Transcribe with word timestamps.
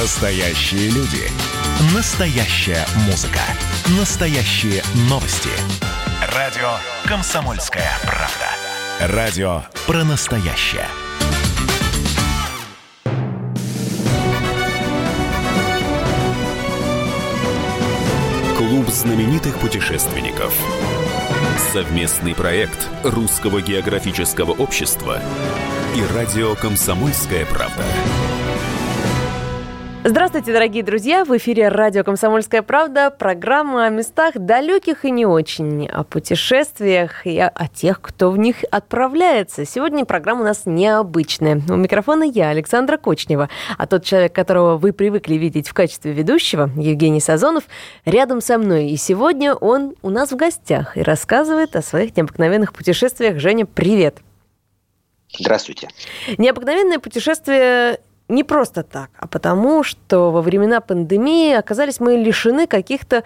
Настоящие 0.00 0.90
люди. 0.90 1.28
Настоящая 1.92 2.86
музыка. 3.06 3.40
Настоящие 3.98 4.80
новости. 5.10 5.50
Радио 6.36 6.68
«Комсомольская 7.04 7.90
правда». 8.02 9.16
Радио 9.16 9.64
про 9.88 10.04
настоящее. 10.04 10.86
Клуб 18.56 18.88
знаменитых 18.90 19.58
путешественников. 19.58 20.54
Совместный 21.72 22.36
проект 22.36 22.86
Русского 23.02 23.60
географического 23.60 24.52
общества 24.52 25.20
и 25.96 26.14
радио 26.14 26.54
«Комсомольская 26.54 27.44
правда». 27.46 27.82
Здравствуйте, 30.04 30.52
дорогие 30.52 30.84
друзья! 30.84 31.24
В 31.24 31.36
эфире 31.36 31.68
радио 31.68 32.04
«Комсомольская 32.04 32.62
правда» 32.62 33.10
программа 33.10 33.86
о 33.86 33.88
местах 33.88 34.34
далеких 34.36 35.04
и 35.04 35.10
не 35.10 35.26
очень, 35.26 35.88
о 35.88 36.04
путешествиях 36.04 37.26
и 37.26 37.36
о, 37.40 37.68
тех, 37.74 38.00
кто 38.00 38.30
в 38.30 38.38
них 38.38 38.58
отправляется. 38.70 39.64
Сегодня 39.64 40.04
программа 40.04 40.42
у 40.42 40.44
нас 40.44 40.62
необычная. 40.66 41.60
У 41.68 41.74
микрофона 41.74 42.22
я, 42.22 42.50
Александра 42.50 42.96
Кочнева, 42.96 43.50
а 43.76 43.86
тот 43.88 44.04
человек, 44.04 44.32
которого 44.32 44.76
вы 44.76 44.92
привыкли 44.92 45.34
видеть 45.34 45.68
в 45.68 45.74
качестве 45.74 46.12
ведущего, 46.12 46.70
Евгений 46.76 47.20
Сазонов, 47.20 47.64
рядом 48.04 48.40
со 48.40 48.56
мной. 48.56 48.90
И 48.90 48.96
сегодня 48.96 49.52
он 49.52 49.96
у 50.02 50.10
нас 50.10 50.30
в 50.30 50.36
гостях 50.36 50.96
и 50.96 51.02
рассказывает 51.02 51.74
о 51.74 51.82
своих 51.82 52.16
необыкновенных 52.16 52.72
путешествиях. 52.72 53.40
Женя, 53.40 53.66
привет! 53.66 54.18
Здравствуйте. 55.38 55.88
Необыкновенное 56.38 56.98
путешествие 57.00 58.00
не 58.28 58.44
просто 58.44 58.82
так, 58.82 59.10
а 59.18 59.26
потому, 59.26 59.82
что 59.82 60.30
во 60.30 60.42
времена 60.42 60.80
пандемии 60.80 61.54
оказались 61.54 62.00
мы 62.00 62.16
лишены 62.16 62.66
каких-то 62.66 63.24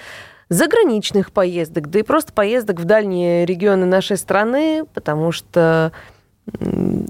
заграничных 0.48 1.32
поездок, 1.32 1.88
да 1.88 2.00
и 2.00 2.02
просто 2.02 2.32
поездок 2.32 2.78
в 2.80 2.84
дальние 2.84 3.46
регионы 3.46 3.86
нашей 3.86 4.16
страны, 4.16 4.84
потому 4.94 5.32
что 5.32 5.92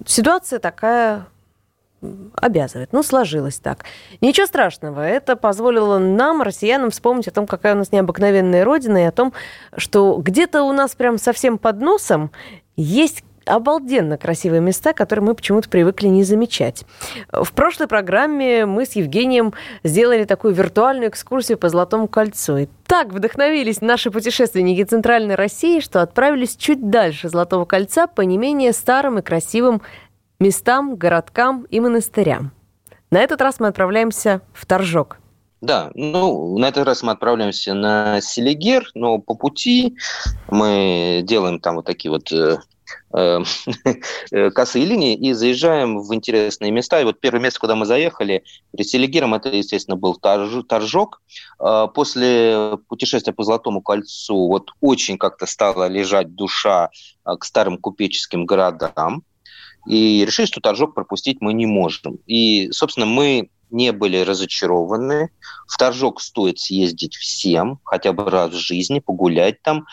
ситуация 0.06 0.58
такая 0.58 1.26
обязывает. 2.34 2.92
Ну, 2.92 3.02
сложилось 3.02 3.58
так. 3.58 3.84
Ничего 4.20 4.46
страшного. 4.46 5.00
Это 5.00 5.36
позволило 5.36 5.98
нам, 5.98 6.42
россиянам, 6.42 6.90
вспомнить 6.90 7.28
о 7.28 7.32
том, 7.32 7.46
какая 7.46 7.74
у 7.74 7.78
нас 7.78 7.92
необыкновенная 7.92 8.64
родина, 8.64 8.98
и 8.98 9.06
о 9.06 9.12
том, 9.12 9.32
что 9.76 10.16
где-то 10.16 10.64
у 10.64 10.72
нас 10.72 10.94
прям 10.94 11.18
совсем 11.18 11.58
под 11.58 11.80
носом 11.80 12.32
есть 12.76 13.22
обалденно 13.44 14.18
красивые 14.18 14.60
места, 14.60 14.92
которые 14.92 15.24
мы 15.24 15.34
почему-то 15.34 15.68
привыкли 15.68 16.08
не 16.08 16.24
замечать. 16.24 16.84
В 17.30 17.52
прошлой 17.52 17.88
программе 17.88 18.66
мы 18.66 18.86
с 18.86 18.92
Евгением 18.92 19.54
сделали 19.84 20.24
такую 20.24 20.54
виртуальную 20.54 21.10
экскурсию 21.10 21.58
по 21.58 21.68
Золотому 21.68 22.08
кольцу. 22.08 22.56
И 22.58 22.68
так 22.86 23.12
вдохновились 23.12 23.80
наши 23.80 24.10
путешественники 24.10 24.84
Центральной 24.84 25.34
России, 25.34 25.80
что 25.80 26.02
отправились 26.02 26.56
чуть 26.56 26.90
дальше 26.90 27.28
Золотого 27.28 27.64
кольца 27.64 28.06
по 28.06 28.22
не 28.22 28.38
менее 28.38 28.72
старым 28.72 29.18
и 29.18 29.22
красивым 29.22 29.82
местам, 30.38 30.96
городкам 30.96 31.66
и 31.70 31.80
монастырям. 31.80 32.52
На 33.10 33.20
этот 33.20 33.40
раз 33.40 33.60
мы 33.60 33.68
отправляемся 33.68 34.40
в 34.52 34.66
Торжок. 34.66 35.18
Да, 35.62 35.92
ну, 35.94 36.58
на 36.58 36.66
этот 36.66 36.84
раз 36.86 37.04
мы 37.04 37.12
отправляемся 37.12 37.72
на 37.72 38.20
Селигер, 38.20 38.90
но 38.94 39.18
по 39.18 39.34
пути 39.34 39.96
мы 40.48 41.20
делаем 41.22 41.60
там 41.60 41.76
вот 41.76 41.86
такие 41.86 42.10
вот 42.10 42.32
э, 42.32 42.58
косые 44.54 44.86
линии 44.86 45.14
и 45.14 45.32
заезжаем 45.34 46.00
в 46.00 46.14
интересные 46.14 46.70
места. 46.70 47.00
И 47.00 47.04
вот 47.04 47.20
первое 47.20 47.40
место, 47.40 47.60
куда 47.60 47.76
мы 47.76 47.84
заехали, 47.84 48.44
перед 48.72 48.88
Селигером, 48.88 49.34
это, 49.34 49.50
естественно, 49.50 49.96
был 49.96 50.14
Торжок. 50.14 51.20
Э, 51.60 51.88
после 51.94 52.78
путешествия 52.88 53.32
по 53.32 53.44
Золотому 53.44 53.82
кольцу 53.82 54.48
вот 54.48 54.70
очень 54.80 55.18
как-то 55.18 55.46
стала 55.46 55.88
лежать 55.88 56.34
душа 56.34 56.90
э, 57.26 57.36
к 57.36 57.44
старым 57.44 57.76
купеческим 57.76 58.46
городам. 58.46 59.24
И 59.86 60.24
решили, 60.24 60.46
что 60.46 60.60
Торжок 60.60 60.94
пропустить 60.94 61.38
мы 61.40 61.52
не 61.52 61.66
можем. 61.66 62.18
И, 62.26 62.70
собственно, 62.72 63.06
мы 63.06 63.50
не 63.70 63.92
были 63.92 64.18
разочарованы. 64.18 65.30
В 65.66 65.76
Торжок 65.76 66.20
стоит 66.20 66.60
съездить 66.60 67.16
всем, 67.16 67.78
хотя 67.84 68.12
бы 68.12 68.30
раз 68.30 68.52
в 68.52 68.58
жизни, 68.58 69.00
погулять 69.00 69.60
там 69.62 69.86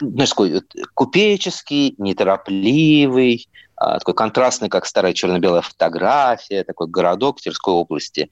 знаешь, 0.00 0.30
такой 0.30 0.62
купеческий, 0.94 1.94
неторопливый, 1.98 3.48
а, 3.76 3.98
такой 3.98 4.14
контрастный, 4.14 4.68
как 4.68 4.86
старая 4.86 5.12
черно-белая 5.12 5.62
фотография, 5.62 6.64
такой 6.64 6.86
городок 6.88 7.40
Тверской 7.40 7.74
области. 7.74 8.30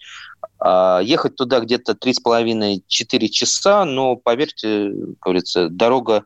А, 0.59 1.01
ехать 1.03 1.37
туда 1.37 1.61
где-то 1.61 1.95
3,5-4 1.95 3.29
часа, 3.29 3.85
но, 3.85 4.17
поверьте, 4.17 4.91
как 4.91 5.19
говорится, 5.21 5.69
дорога 5.69 6.19
э, 6.19 6.23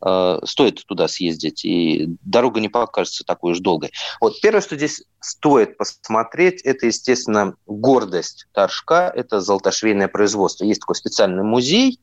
стоит 0.00 0.84
туда 0.86 1.08
съездить, 1.08 1.64
и 1.64 2.08
дорога 2.22 2.60
не 2.60 2.68
покажется 2.68 3.24
такой 3.24 3.52
уж 3.52 3.58
долгой. 3.58 3.90
Вот 4.20 4.40
первое, 4.40 4.60
что 4.60 4.76
здесь 4.76 5.02
стоит 5.20 5.76
посмотреть, 5.76 6.62
это, 6.62 6.86
естественно, 6.86 7.54
гордость 7.66 8.46
Торжка, 8.52 9.12
это 9.14 9.40
золотошвейное 9.40 10.08
производство. 10.08 10.64
Есть 10.64 10.80
такой 10.80 10.94
специальный 10.94 11.42
музей, 11.42 12.00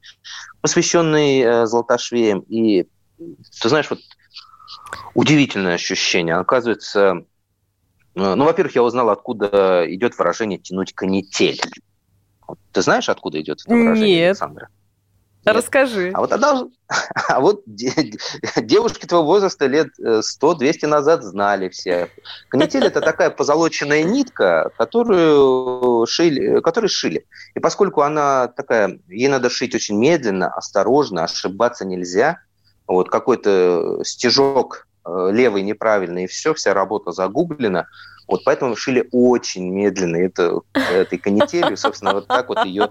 посвященный 0.61 1.39
э, 1.39 1.66
золотошвеям, 1.67 2.41
и 2.41 2.88
ты 3.61 3.69
знаешь, 3.69 3.89
вот 3.89 4.00
удивительное 5.13 5.75
ощущение. 5.75 6.35
Оказывается, 6.35 7.25
э, 8.16 8.35
ну, 8.35 8.44
во-первых, 8.44 8.75
я 8.75 8.83
узнал, 8.83 9.09
откуда 9.09 9.85
идет 9.88 10.17
выражение 10.17 10.59
«тянуть 10.59 10.94
канитель». 10.94 11.62
Ты 12.72 12.81
знаешь, 12.81 13.09
откуда 13.09 13.41
идет 13.41 13.62
это 13.66 13.73
выражение, 13.73 14.17
Нет. 14.17 14.27
Александра? 14.27 14.69
Нет. 15.45 15.56
Расскажи. 15.56 16.11
А 16.13 16.19
вот, 16.22 16.31
а, 16.31 16.67
а 17.29 17.39
вот 17.39 17.61
девушки 17.67 19.06
твоего 19.06 19.25
возраста 19.25 19.67
лет 19.67 19.89
100-200 20.00 20.79
э, 20.81 20.88
назад 20.88 21.23
знали 21.23 21.69
все. 21.69 22.09
Канитель– 22.50 22.83
это 22.85 23.00
такая 23.00 23.29
позолоченная 23.29 24.03
нитка, 24.03 24.72
которую 24.78 26.07
шили, 26.07 26.61
которую 26.61 26.89
шили. 26.89 27.25
И 27.53 27.59
поскольку 27.59 28.01
она 28.01 28.47
такая, 28.47 29.00
ей 29.07 29.28
надо 29.28 29.51
шить 29.51 29.75
очень 29.75 29.97
медленно, 29.97 30.47
осторожно, 30.47 31.25
ошибаться 31.25 31.85
нельзя. 31.85 32.39
Вот 32.88 33.09
какой-то 33.09 34.03
стежок 34.03 34.88
э, 35.06 35.29
левый 35.31 35.62
неправильный, 35.62 36.23
и 36.23 36.27
все, 36.27 36.56
вся 36.56 36.73
работа 36.73 37.12
загублена. 37.12 37.85
Вот 38.27 38.44
поэтому 38.44 38.75
шили 38.75 39.07
очень 39.12 39.72
медленно. 39.72 40.17
Это, 40.17 40.62
этой 40.73 41.19
канителью, 41.19 41.77
собственно, 41.77 42.13
вот 42.13 42.27
так 42.27 42.50
вот 42.50 42.66
ее 42.66 42.89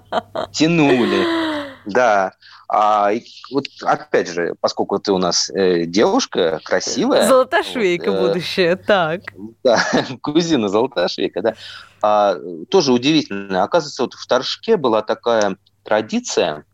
тянули. 0.52 1.53
Да. 1.86 2.32
А, 2.68 3.10
вот 3.52 3.66
опять 3.82 4.28
же, 4.28 4.54
поскольку 4.60 4.98
ты 4.98 5.12
у 5.12 5.18
нас 5.18 5.50
э, 5.50 5.84
девушка 5.84 6.60
красивая. 6.64 7.28
Золотошвейка 7.28 8.10
вот, 8.10 8.16
э, 8.16 8.28
будущая, 8.28 8.76
так. 8.76 9.22
Да, 9.62 9.80
кузина 10.22 10.68
Золотошвейка, 10.68 11.42
да. 11.42 11.54
А, 12.02 12.36
тоже 12.70 12.92
удивительно. 12.92 13.62
Оказывается, 13.62 14.02
вот 14.02 14.14
в 14.14 14.26
Торжке 14.26 14.76
была 14.76 15.02
такая 15.02 15.56
традиция. 15.82 16.64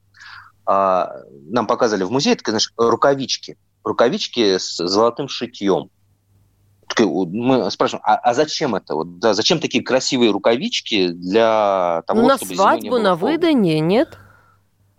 А, 0.65 1.13
нам 1.49 1.67
показали 1.67 2.05
в 2.05 2.11
музее, 2.11 2.37
такие, 2.37 2.53
знаешь, 2.53 2.73
рукавички. 2.77 3.57
Рукавички 3.83 4.59
с 4.59 4.77
золотым 4.77 5.29
шитьем 5.29 5.91
мы 7.07 7.71
спрашиваем, 7.71 8.03
а, 8.05 8.17
а 8.17 8.35
зачем 8.35 8.75
это? 8.75 8.95
Вот, 8.95 9.19
да, 9.19 9.35
зачем 9.35 9.61
такие 9.61 9.83
красивые 9.83 10.31
рукавички 10.31 11.09
для 11.09 12.03
того, 12.07 12.23
на 12.23 12.37
чтобы 12.37 12.55
свадьбу, 12.55 12.99
на 12.99 13.15
выдание, 13.15 13.81
нет? 13.81 14.19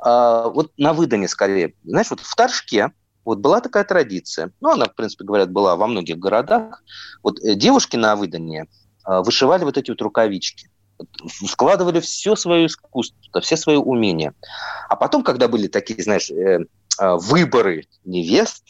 А, 0.02 0.50
вот 0.50 0.72
на 0.78 0.94
выдане 0.94 1.28
скорее. 1.28 1.74
Знаешь, 1.84 2.10
вот 2.10 2.20
в 2.20 2.36
Торжке 2.36 2.92
вот 3.24 3.40
была 3.40 3.62
такая 3.62 3.84
традиция. 3.84 4.52
Ну, 4.60 4.72
она, 4.72 4.86
в 4.86 4.96
принципе, 4.96 5.24
говорят, 5.24 5.52
была 5.52 5.76
во 5.76 5.88
многих 5.88 6.18
городах. 6.18 6.84
Вот 7.24 7.40
э, 7.40 7.56
девушки 7.56 7.96
на 7.96 8.16
выдане 8.16 8.68
а, 9.04 9.22
вышивали 9.22 9.64
вот 9.64 9.78
эти 9.78 9.92
вот 9.92 10.02
рукавички 10.02 10.70
вкладывали 11.26 12.00
все 12.00 12.36
свое 12.36 12.68
искусство, 12.68 13.42
все 13.42 13.58
свои 13.58 13.76
умения. 13.76 14.34
А 14.90 14.96
потом, 14.96 15.24
когда 15.24 15.48
были 15.48 15.68
такие, 15.68 16.02
знаешь, 16.04 16.30
э, 16.30 16.60
а, 16.98 17.18
выборы 17.18 17.88
невест, 18.06 18.64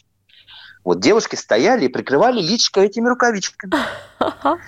вот 0.84 1.00
девушки 1.00 1.36
стояли 1.36 1.84
и 1.84 1.88
прикрывали 1.88 2.40
личико 2.40 2.80
этими 2.80 3.08
рукавичками. 3.08 3.72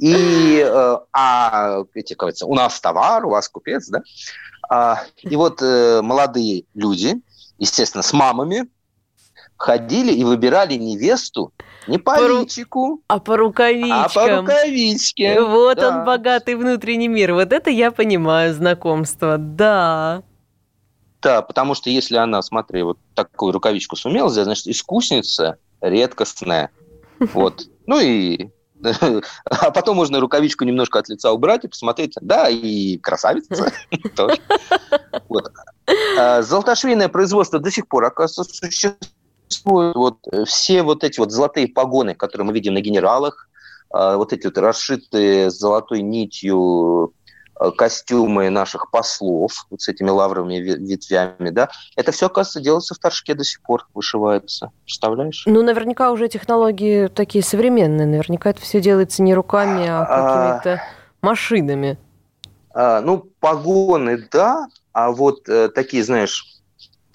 И, 0.00 0.64
э, 0.66 0.96
а, 1.12 1.82
эти, 1.92 2.14
как 2.14 2.32
у 2.42 2.54
нас 2.54 2.80
товар, 2.80 3.26
у 3.26 3.30
вас 3.30 3.50
купец, 3.50 3.88
да? 3.88 4.00
А, 4.66 5.02
и 5.20 5.36
вот 5.36 5.60
э, 5.60 6.00
молодые 6.00 6.64
люди, 6.74 7.20
естественно, 7.58 8.02
с 8.02 8.14
мамами, 8.14 8.66
ходили 9.58 10.10
и 10.12 10.24
выбирали 10.24 10.74
невесту 10.74 11.52
не 11.86 11.98
по, 11.98 12.14
по 12.16 12.40
личику, 12.40 13.02
а 13.08 13.18
по 13.18 13.36
рукавичкам. 13.36 13.92
А 13.92 14.08
по 14.08 14.26
рукавичке. 14.26 15.38
Вот 15.42 15.76
да. 15.76 15.98
он, 15.98 16.04
богатый 16.06 16.54
внутренний 16.54 17.08
мир. 17.08 17.34
Вот 17.34 17.52
это 17.52 17.68
я 17.68 17.90
понимаю 17.90 18.54
знакомство, 18.54 19.36
да. 19.36 20.22
Да, 21.20 21.42
потому 21.42 21.74
что 21.74 21.90
если 21.90 22.16
она, 22.16 22.40
смотри, 22.40 22.82
вот 22.82 22.98
такую 23.14 23.52
рукавичку 23.52 23.96
сумела 23.96 24.30
сделать, 24.30 24.46
значит, 24.46 24.68
искусница 24.68 25.58
редкостная. 25.82 26.70
Вот. 27.34 27.66
Ну 27.86 28.00
и 28.00 28.48
А 29.44 29.70
потом 29.70 29.96
можно 29.96 30.20
рукавичку 30.20 30.64
немножко 30.64 30.98
от 30.98 31.08
лица 31.08 31.32
убрать 31.32 31.64
и 31.64 31.68
посмотреть. 31.68 32.14
Да, 32.20 32.48
и 32.48 32.98
красавица. 32.98 33.72
А 36.16 36.42
золотошвейное 36.42 37.08
производство 37.08 37.58
до 37.58 37.70
сих 37.70 37.88
пор, 37.88 38.04
оказывается, 38.04 38.54
существует. 38.54 39.96
Вот 39.96 40.18
все 40.46 40.82
вот 40.82 41.02
эти 41.02 41.18
вот 41.18 41.32
золотые 41.32 41.66
погоны, 41.66 42.14
которые 42.14 42.46
мы 42.46 42.52
видим 42.52 42.74
на 42.74 42.80
генералах, 42.80 43.48
а, 43.90 44.16
вот 44.16 44.32
эти 44.32 44.46
вот 44.46 44.56
расшитые 44.56 45.50
золотой 45.50 46.02
нитью 46.02 47.12
Э, 47.30 47.39
костюмы 47.76 48.48
наших 48.50 48.90
послов 48.90 49.66
вот 49.70 49.82
с 49.82 49.88
этими 49.88 50.08
лавровыми 50.08 50.56
ветвями, 50.56 51.50
да, 51.50 51.68
это 51.96 52.12
все, 52.12 52.26
оказывается, 52.26 52.60
делается 52.60 52.94
в 52.94 52.98
Торжке 52.98 53.34
до 53.34 53.44
сих 53.44 53.60
пор, 53.60 53.86
вышивается. 53.94 54.70
Представляешь? 54.84 55.44
Ну, 55.46 55.62
наверняка 55.62 56.10
уже 56.10 56.28
технологии 56.28 57.08
такие 57.08 57.44
современные. 57.44 58.06
Наверняка 58.06 58.50
это 58.50 58.60
все 58.60 58.80
делается 58.80 59.22
не 59.22 59.34
руками, 59.34 59.86
а, 59.86 60.02
а 60.02 60.58
какими-то 60.60 60.82
машинами. 61.22 61.98
А, 62.72 63.00
ну, 63.00 63.26
погоны, 63.40 64.26
да, 64.30 64.66
а 64.92 65.10
вот 65.10 65.48
э, 65.48 65.68
такие, 65.68 66.02
знаешь, 66.02 66.62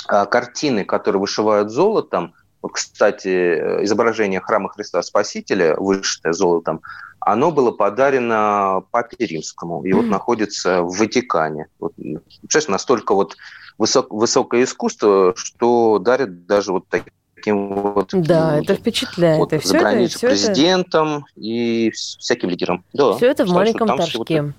э, 0.10 0.26
картины, 0.26 0.86
которые 0.86 1.20
вышивают 1.20 1.72
золотом, 1.72 2.34
вот, 2.62 2.74
кстати, 2.74 3.28
э, 3.28 3.84
изображение 3.84 4.42
храма 4.42 4.70
Христа 4.70 5.02
Спасителя, 5.02 5.76
вышитое 5.78 6.34
золотом, 6.34 6.82
оно 7.26 7.52
было 7.52 7.72
подарено 7.72 8.84
Папе 8.92 9.26
Римскому 9.26 9.84
и 9.84 9.90
mm-hmm. 9.90 9.96
вот 9.96 10.06
находится 10.06 10.84
в 10.84 10.98
Ватикане. 10.98 11.68
Вот, 11.80 11.94
представляешь, 11.96 12.68
настолько 12.68 13.16
вот 13.16 13.36
высок, 13.80 14.12
высокое 14.12 14.64
искусство, 14.64 15.34
что 15.36 15.98
дарят 15.98 16.46
даже 16.46 16.72
вот 16.72 16.86
таким 16.88 17.74
вот... 17.74 18.10
Да, 18.14 18.60
это 18.60 18.76
впечатляет. 18.76 19.40
Вот, 19.40 19.64
за 19.64 19.78
границу 19.80 20.20
это, 20.20 20.28
президентом 20.28 21.18
это... 21.18 21.26
и 21.36 21.90
всяким 21.92 22.50
лидерам. 22.50 22.86
Да, 22.94 23.14
все 23.14 23.26
это 23.26 23.44
в 23.44 23.50
маленьком 23.50 23.88
Торжке. 23.88 24.44
Вот... 24.44 24.54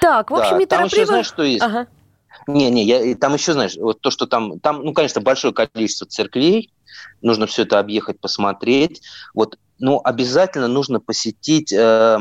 Так, 0.00 0.30
в 0.30 0.34
общем, 0.34 0.52
да, 0.52 0.58
неторопливо... 0.58 0.68
Там 0.68 0.86
еще 0.86 1.06
знаешь, 1.06 1.26
что 1.26 1.42
есть? 1.42 1.62
Ага. 1.62 1.88
Не, 2.46 2.70
не, 2.70 2.84
я, 2.84 3.14
там 3.16 3.34
еще, 3.34 3.54
знаешь, 3.54 3.76
вот 3.76 4.00
то, 4.00 4.10
что 4.10 4.26
там, 4.26 4.60
там, 4.60 4.84
ну, 4.84 4.92
конечно, 4.92 5.20
большое 5.20 5.52
количество 5.52 6.06
церквей, 6.06 6.72
нужно 7.22 7.46
все 7.46 7.62
это 7.62 7.80
объехать, 7.80 8.20
посмотреть. 8.20 9.02
Вот 9.34 9.58
ну, 9.78 10.00
обязательно 10.02 10.68
нужно 10.68 11.00
посетить, 11.00 11.72
э, 11.72 12.18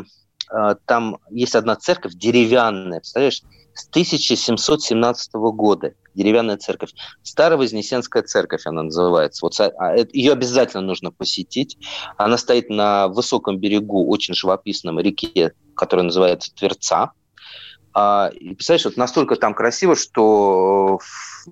э, 0.52 0.76
там 0.86 1.18
есть 1.30 1.56
одна 1.56 1.76
церковь 1.76 2.14
деревянная, 2.14 3.00
представляешь, 3.00 3.42
с 3.74 3.88
1717 3.90 5.34
года, 5.34 5.94
деревянная 6.16 6.58
церковь. 6.58 6.92
Старовознесенская 7.22 8.24
церковь 8.24 8.66
она 8.66 8.84
называется. 8.84 9.46
Вот 9.46 9.60
а, 9.60 9.96
ее 10.14 10.34
обязательно 10.34 10.82
нужно 10.82 11.12
посетить. 11.12 11.78
Она 12.18 12.38
стоит 12.38 12.70
на 12.70 13.08
высоком 13.08 13.60
берегу, 13.60 14.08
очень 14.10 14.34
живописном 14.34 15.00
реке, 15.00 15.54
которая 15.76 16.06
называется 16.06 16.54
Тверца. 16.56 17.12
А, 18.00 18.30
и 18.30 18.54
представляешь, 18.54 18.86
вот 18.86 18.96
настолько 18.96 19.36
там 19.38 19.56
красиво, 19.56 19.96
что 19.96 21.00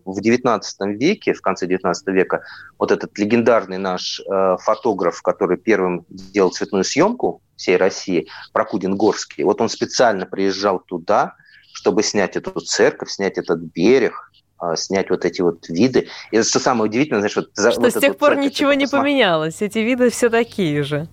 в 0.05 0.19
XIX 0.19 0.61
веке, 0.93 1.33
в 1.33 1.41
конце 1.41 1.65
XIX 1.65 1.95
века, 2.05 2.43
вот 2.77 2.91
этот 2.91 3.17
легендарный 3.17 3.79
наш 3.79 4.19
э, 4.19 4.57
фотограф, 4.59 5.23
который 5.23 5.57
первым 5.57 6.05
делал 6.07 6.51
цветную 6.51 6.83
съемку 6.83 7.41
всей 7.55 7.77
России, 7.77 8.27
Прокудин 8.53 8.95
Горский, 8.95 9.43
вот 9.43 9.59
он 9.59 9.69
специально 9.69 10.27
приезжал 10.27 10.77
туда, 10.77 11.33
чтобы 11.73 12.03
снять 12.03 12.35
эту 12.35 12.51
церковь, 12.61 13.09
снять 13.09 13.39
этот 13.39 13.61
берег, 13.61 14.31
э, 14.61 14.75
снять 14.75 15.09
вот 15.09 15.25
эти 15.25 15.41
вот 15.41 15.67
виды. 15.67 16.09
И 16.29 16.39
что 16.43 16.59
самое 16.59 16.91
удивительное, 16.91 17.21
знаешь, 17.21 17.37
вот... 17.37 17.49
Что 17.57 17.81
вот 17.81 17.91
с 17.91 17.99
тех 17.99 18.19
пор 18.19 18.33
церковь, 18.33 18.45
ничего 18.45 18.73
не 18.73 18.85
посмотри... 18.85 19.13
поменялось, 19.13 19.63
эти 19.63 19.79
виды 19.79 20.11
все 20.11 20.29
такие 20.29 20.83
же. 20.83 21.07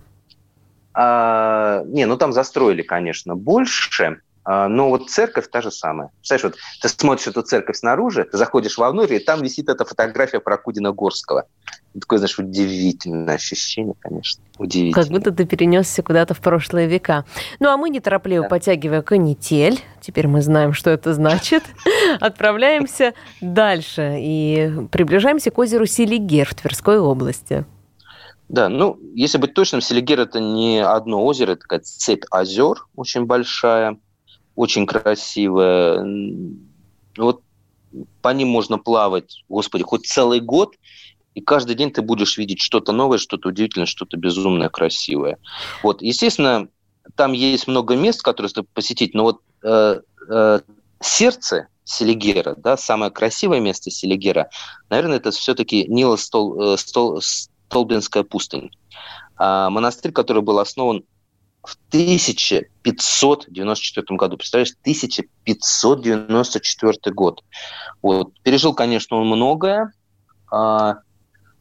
А, 0.92 1.84
не, 1.86 2.04
ну 2.04 2.18
там 2.18 2.34
застроили, 2.34 2.82
конечно, 2.82 3.34
больше, 3.34 4.04
а, 4.04 4.31
но 4.44 4.88
вот 4.88 5.08
церковь 5.08 5.48
та 5.48 5.60
же 5.60 5.70
самая. 5.70 6.10
Представляешь, 6.18 6.44
вот 6.44 6.56
ты 6.80 6.88
смотришь 6.88 7.28
эту 7.28 7.42
церковь 7.42 7.76
снаружи, 7.76 8.24
ты 8.24 8.36
заходишь 8.36 8.76
вовнутрь, 8.76 9.14
и 9.14 9.18
там 9.20 9.40
висит 9.40 9.68
эта 9.68 9.84
фотография 9.84 10.40
Прокудина 10.40 10.92
Горского. 10.92 11.46
И 11.94 12.00
такое, 12.00 12.18
знаешь, 12.18 12.38
удивительное 12.38 13.34
ощущение, 13.34 13.94
конечно. 14.00 14.42
Удивительно. 14.58 15.00
Как 15.00 15.12
будто 15.12 15.30
ты 15.30 15.44
перенесся 15.44 16.02
куда-то 16.02 16.34
в 16.34 16.40
прошлые 16.40 16.88
века. 16.88 17.24
Ну, 17.60 17.68
а 17.68 17.76
мы 17.76 17.90
неторопливо, 17.90 18.44
да. 18.44 18.48
подтягивая 18.48 19.02
канитель, 19.02 19.78
теперь 20.00 20.26
мы 20.26 20.42
знаем, 20.42 20.72
что 20.72 20.90
это 20.90 21.14
значит, 21.14 21.62
отправляемся 22.20 23.14
дальше 23.40 24.16
и 24.18 24.72
приближаемся 24.90 25.50
к 25.50 25.58
озеру 25.58 25.86
Селигер 25.86 26.48
в 26.48 26.54
Тверской 26.54 26.98
области. 26.98 27.64
Да, 28.48 28.68
ну, 28.68 28.98
если 29.14 29.38
быть 29.38 29.54
точным, 29.54 29.80
Селигер– 29.80 30.20
это 30.20 30.40
не 30.40 30.84
одно 30.84 31.24
озеро, 31.24 31.52
это 31.52 31.60
такая 31.62 31.80
цепь 31.80 32.24
озер 32.30 32.86
очень 32.96 33.24
большая– 33.24 33.98
очень 34.54 34.86
красивая. 34.86 36.04
Вот 37.16 37.42
по 38.22 38.28
ним 38.28 38.48
можно 38.48 38.78
плавать, 38.78 39.44
господи, 39.48 39.84
хоть 39.84 40.06
целый 40.06 40.40
год, 40.40 40.74
и 41.34 41.40
каждый 41.40 41.74
день 41.74 41.90
ты 41.90 42.02
будешь 42.02 42.36
видеть 42.38 42.60
что-то 42.60 42.92
новое, 42.92 43.18
что-то 43.18 43.48
удивительное, 43.48 43.86
что-то 43.86 44.16
безумное, 44.16 44.68
красивое. 44.68 45.38
Вот, 45.82 46.02
естественно, 46.02 46.68
там 47.16 47.32
есть 47.32 47.66
много 47.66 47.96
мест, 47.96 48.22
которые 48.22 48.50
стоит 48.50 48.68
посетить, 48.70 49.14
но 49.14 49.24
вот 49.24 49.40
э, 49.62 50.00
э, 50.30 50.60
сердце 51.00 51.68
Селигера, 51.84 52.54
да, 52.56 52.76
самое 52.76 53.10
красивое 53.10 53.60
место 53.60 53.90
Селигера, 53.90 54.50
наверное, 54.88 55.16
это 55.16 55.30
все-таки 55.30 55.86
Нила 55.88 56.16
Стол, 56.16 56.74
э, 56.74 56.76
Стол, 56.76 57.20
пустынь. 58.28 58.70
А, 59.36 59.70
монастырь, 59.70 60.12
который 60.12 60.42
был 60.42 60.58
основан 60.58 61.04
в 61.62 61.76
1594 61.88 64.16
году. 64.16 64.36
Представляешь, 64.36 64.74
1594 64.82 67.14
год. 67.14 67.42
Вот. 68.02 68.32
Пережил, 68.42 68.74
конечно, 68.74 69.16
он 69.16 69.28
многое. 69.28 69.92
А, 70.50 70.98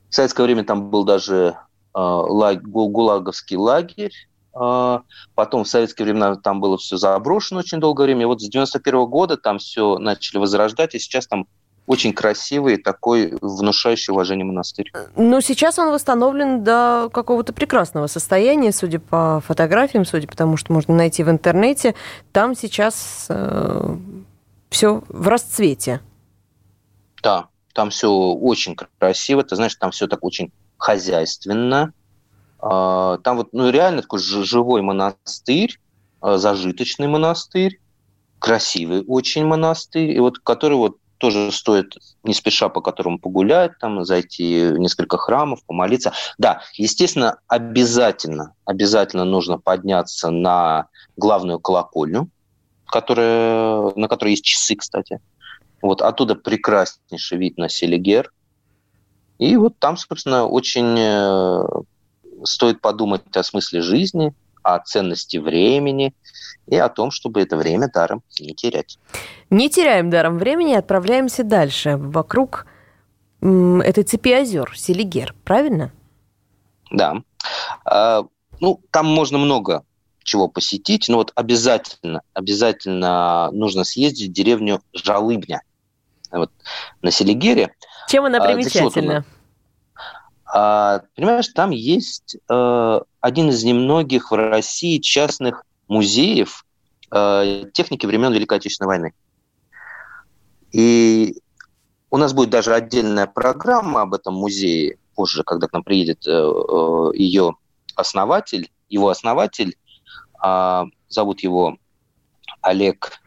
в 0.09 0.15
советское 0.15 0.44
время 0.44 0.63
там 0.63 0.89
был 0.89 1.03
даже 1.03 1.56
а, 1.94 2.21
лаг, 2.21 2.63
гулаговский 2.63 3.57
лагерь. 3.57 4.13
А, 4.53 5.03
потом 5.36 5.63
в 5.63 5.68
советское 5.68 6.04
время 6.04 6.36
там 6.36 6.59
было 6.59 6.77
все 6.77 6.97
заброшено 6.97 7.59
очень 7.59 7.80
долгое 7.80 8.06
время. 8.06 8.24
И 8.24 8.25
вот 8.25 8.42
с 8.42 8.50
91 8.50 9.06
года 9.06 9.38
там 9.38 9.59
все 9.59 9.97
начали 9.97 10.39
возрождать, 10.39 10.95
и 10.95 11.00
сейчас 11.00 11.27
там 11.27 11.47
очень 11.88 12.13
красивый, 12.13 12.78
такой 12.78 13.38
внушающий 13.42 14.12
уважение 14.12 14.45
монастырь. 14.45 14.92
Но 15.16 15.42
сейчас 15.42 15.80
он 15.80 15.92
восстановлен 15.92 16.63
до 16.63 17.10
какого-то 17.12 17.54
прекрасного 17.54 18.07
состояния, 18.07 18.72
судя 18.72 19.00
по 19.00 19.42
фотографиям, 19.45 20.06
судя 20.06 20.28
по 20.28 20.36
тому, 20.36 20.57
что 20.57 20.74
можно 20.74 20.95
найти 20.95 21.24
в 21.24 21.30
интернете. 21.30 21.95
Там 22.31 22.56
сейчас 22.56 23.25
э, 23.30 23.95
все 24.69 25.04
в 25.09 25.28
расцвете. 25.28 26.02
Да, 27.21 27.47
там 27.73 27.90
все 27.90 28.09
очень 28.09 28.76
красиво. 29.00 29.44
Ты 29.44 29.56
знаешь, 29.56 29.76
там 29.76 29.92
все 29.92 30.07
так 30.07 30.23
очень 30.23 30.52
хозяйственно. 30.78 31.94
А, 32.59 33.18
там 33.18 33.38
вот 33.38 33.50
ну, 33.54 33.69
реально 33.69 34.02
такой 34.02 34.19
живой 34.19 34.81
монастырь, 34.81 35.80
а, 36.21 36.38
зажиточный 36.38 37.07
монастырь, 37.07 37.80
красивый 38.40 39.04
очень 39.07 39.45
монастырь, 39.45 40.11
и 40.11 40.19
вот 40.19 40.40
который 40.40 40.78
вот 40.78 40.97
тоже 41.21 41.51
стоит 41.51 41.95
не 42.23 42.33
спеша 42.33 42.68
по 42.68 42.81
которому 42.81 43.19
погулять, 43.19 43.78
там, 43.80 44.04
зайти 44.04 44.69
в 44.69 44.80
несколько 44.80 45.18
храмов, 45.18 45.63
помолиться. 45.66 46.13
Да, 46.40 46.61
естественно, 46.73 47.37
обязательно, 47.47 48.56
обязательно 48.66 49.23
нужно 49.23 49.59
подняться 49.59 50.31
на 50.31 50.87
главную 51.16 51.59
колокольню, 51.59 52.28
которая, 52.87 53.92
на 53.95 54.07
которой 54.07 54.31
есть 54.31 54.44
часы, 54.44 54.75
кстати. 54.75 55.19
Вот 55.83 56.01
оттуда 56.01 56.33
прекраснейший 56.33 57.37
вид 57.37 57.57
на 57.59 57.69
Селигер. 57.69 58.33
И 59.37 59.56
вот 59.57 59.78
там, 59.78 59.97
собственно, 59.97 60.47
очень 60.47 60.95
э, 60.97 61.63
стоит 62.44 62.81
подумать 62.81 63.21
о 63.35 63.44
смысле 63.44 63.81
жизни, 63.81 64.33
о 64.63 64.80
ценности 64.80 65.37
времени 65.37 66.13
и 66.68 66.77
о 66.77 66.89
том, 66.89 67.11
чтобы 67.11 67.41
это 67.41 67.57
время 67.57 67.89
даром 67.94 68.23
не 68.39 68.53
терять. 68.53 68.97
Не 69.49 69.69
теряем 69.69 70.09
даром 70.09 70.37
времени, 70.37 70.73
отправляемся 70.73 71.44
дальше, 71.44 71.97
вокруг 71.97 72.65
этой 73.41 74.03
цепи 74.03 74.31
озер, 74.31 74.71
Селигер, 74.75 75.33
правильно? 75.44 75.91
Да. 76.91 77.15
А, 77.85 78.23
ну, 78.59 78.81
там 78.91 79.07
можно 79.07 79.37
много 79.37 79.83
чего 80.23 80.47
посетить, 80.47 81.09
но 81.09 81.18
вот 81.18 81.31
обязательно, 81.35 82.21
обязательно 82.33 83.49
нужно 83.51 83.83
съездить 83.83 84.30
в 84.30 84.33
деревню 84.33 84.81
Жалыбня 84.94 85.61
вот, 86.31 86.51
на 87.01 87.11
Селигере. 87.11 87.73
Чем 88.07 88.25
она 88.25 88.39
примечательна? 88.39 89.18
А, 89.18 89.41
понимаешь, 90.52 91.48
там 91.50 91.70
есть 91.72 92.38
э, 92.50 93.00
один 93.20 93.50
из 93.50 93.64
немногих 93.64 94.31
в 94.31 94.36
России 94.36 94.98
частных 95.00 95.64
музеев 95.88 96.66
э, 97.12 97.66
техники 97.74 98.06
времен 98.06 98.34
Великой 98.34 98.58
Отечественной 98.58 98.88
войны. 98.88 99.14
И 100.72 101.42
у 102.10 102.18
нас 102.18 102.34
будет 102.34 102.50
даже 102.50 102.74
отдельная 102.74 103.28
программа 103.28 104.02
об 104.02 104.14
этом 104.14 104.34
музее 104.34 104.98
позже, 105.16 105.44
когда 105.44 105.68
к 105.68 105.74
нам 105.74 105.84
приедет 105.84 106.26
э, 106.28 106.31
э, 106.31 107.12
ее 107.16 107.56
основатель, 107.96 108.72
его 108.90 109.10
основатель 109.10 109.78
А, 110.44 110.86
зовут 111.08 111.42
его 111.42 111.78
Олег. 112.62 113.22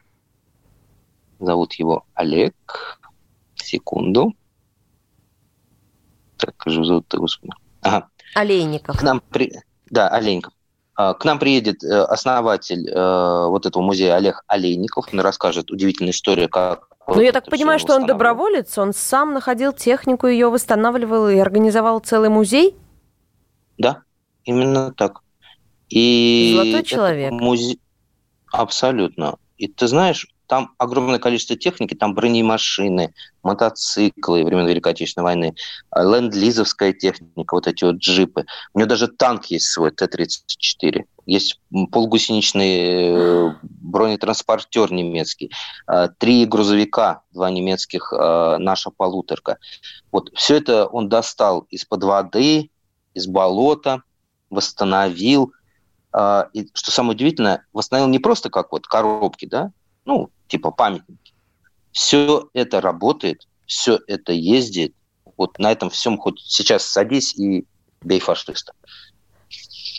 Зовут 1.38 1.74
его 1.74 2.04
Олег. 2.14 2.98
Секунду. 3.54 4.34
Так, 6.36 6.54
же 6.66 6.84
зовут-то, 6.84 7.18
господи. 7.18 7.52
Ага. 7.82 8.08
Олейников. 8.34 8.98
К 8.98 9.02
нам 9.02 9.22
при... 9.30 9.52
Да, 9.90 10.08
Олейников. 10.08 10.52
А, 10.96 11.14
к 11.14 11.24
нам 11.24 11.38
приедет 11.38 11.82
э, 11.82 12.02
основатель 12.02 12.88
э, 12.88 13.46
вот 13.48 13.66
этого 13.66 13.82
музея 13.82 14.16
Олег 14.16 14.42
Олейников. 14.46 15.08
Он 15.12 15.20
расскажет 15.20 15.70
удивительную 15.70 16.12
историю, 16.12 16.48
как 16.48 16.88
ну, 17.06 17.20
я 17.20 17.32
так 17.32 17.50
понимаю, 17.50 17.78
что 17.78 17.94
он 17.94 18.06
доброволец, 18.06 18.78
он 18.78 18.94
сам 18.94 19.34
находил 19.34 19.72
технику, 19.72 20.26
ее 20.26 20.48
восстанавливал 20.48 21.28
и 21.28 21.36
организовал 21.36 21.98
целый 22.00 22.30
музей? 22.30 22.74
Да, 23.76 24.02
именно 24.44 24.92
так. 24.92 25.20
И 25.90 26.54
Золотой 26.56 26.82
человек. 26.82 27.32
Музе... 27.32 27.76
Абсолютно. 28.50 29.36
И 29.58 29.68
ты 29.68 29.86
знаешь, 29.86 30.28
там 30.46 30.74
огромное 30.78 31.18
количество 31.18 31.56
техники, 31.56 31.94
там 31.94 32.14
бронемашины, 32.14 33.14
мотоциклы 33.42 34.44
времен 34.44 34.66
Великой 34.66 34.92
Отечественной 34.92 35.24
войны, 35.24 35.54
ленд-лизовская 35.94 36.92
техника, 36.92 37.54
вот 37.54 37.66
эти 37.66 37.84
вот 37.84 37.96
джипы. 37.96 38.44
У 38.72 38.78
него 38.78 38.88
даже 38.88 39.08
танк 39.08 39.46
есть 39.46 39.66
свой, 39.66 39.90
Т-34. 39.90 41.04
Есть 41.26 41.60
полгусеничный 41.90 42.76
э, 42.76 43.54
бронетранспортер 43.62 44.92
немецкий, 44.92 45.50
э, 45.88 46.08
три 46.18 46.44
грузовика, 46.44 47.22
два 47.32 47.50
немецких, 47.50 48.12
э, 48.12 48.56
наша 48.58 48.90
полуторка. 48.90 49.58
Вот 50.12 50.30
все 50.34 50.56
это 50.56 50.86
он 50.86 51.08
достал 51.08 51.66
из-под 51.70 52.04
воды, 52.04 52.70
из 53.14 53.26
болота, 53.26 54.02
восстановил. 54.50 55.52
И 56.52 56.68
что 56.74 56.92
самое 56.92 57.16
удивительное, 57.16 57.66
восстановил 57.72 58.08
не 58.08 58.20
просто 58.20 58.48
как 58.48 58.70
вот 58.70 58.86
коробки, 58.86 59.46
да, 59.46 59.72
ну, 60.04 60.30
типа 60.48 60.70
памятники. 60.70 61.32
Все 61.92 62.48
это 62.54 62.80
работает, 62.80 63.46
все 63.66 64.00
это 64.06 64.32
ездит. 64.32 64.94
Вот 65.36 65.58
на 65.58 65.72
этом 65.72 65.90
всем 65.90 66.18
хоть 66.18 66.40
сейчас 66.40 66.84
садись 66.84 67.36
и 67.36 67.66
бей 68.02 68.20
фашиста. 68.20 68.72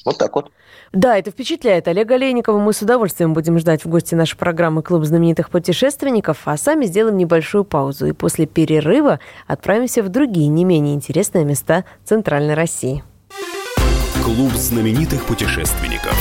Вот 0.06 0.18
так 0.18 0.36
вот. 0.36 0.52
Да, 0.94 1.18
это 1.18 1.32
впечатляет. 1.32 1.88
Олега 1.88 2.16
Олейникова 2.16 2.58
мы 2.58 2.72
с 2.72 2.82
удовольствием 2.82 3.34
будем 3.34 3.60
ждать 3.60 3.84
в 3.84 3.90
гости 3.90 4.16
нашей 4.16 4.38
программы 4.38 4.82
«Клуб 4.82 5.04
знаменитых 5.04 5.50
путешественников», 5.50 6.44
а 6.46 6.56
сами 6.56 6.86
сделаем 6.86 7.18
небольшую 7.18 7.66
паузу 7.66 8.06
и 8.06 8.14
после 8.14 8.46
перерыва 8.46 9.20
отправимся 9.48 10.04
в 10.04 10.10
другие 10.10 10.48
не 10.48 10.64
менее 10.64 10.94
интересные 10.94 11.44
места 11.44 11.84
Центральной 12.06 12.54
России. 12.54 13.04
Клуб 14.24 14.54
знаменитых 14.54 15.26
путешественников. 15.26 16.16